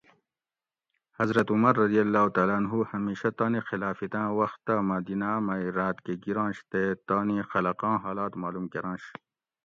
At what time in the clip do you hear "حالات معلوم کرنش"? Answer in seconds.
8.03-9.03